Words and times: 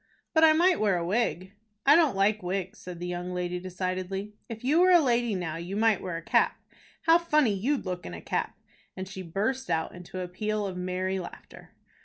"But 0.33 0.43
I 0.43 0.53
might 0.53 0.79
wear 0.79 0.97
a 0.97 1.05
wig." 1.05 1.53
"I 1.85 1.95
don't 1.95 2.15
like 2.15 2.41
wigs," 2.41 2.79
said 2.79 2.99
the 2.99 3.05
young 3.05 3.35
lady, 3.35 3.59
decidedly. 3.59 4.33
"If 4.49 4.63
you 4.63 4.79
were 4.81 4.89
a 4.89 4.99
lady 4.99 5.35
now, 5.35 5.57
you 5.57 5.75
might 5.75 6.01
wear 6.01 6.17
a 6.17 6.23
cap. 6.23 6.59
How 7.03 7.19
funny 7.19 7.53
you'd 7.53 7.85
look 7.85 8.03
in 8.07 8.15
a 8.15 8.19
cap!" 8.19 8.57
and 8.97 9.07
she 9.07 9.21
burst 9.21 9.69
out 9.69 9.93
into 9.93 10.19
a 10.21 10.27
peal 10.27 10.65
of 10.65 10.75
merry 10.75 11.19
laughter. 11.19 11.75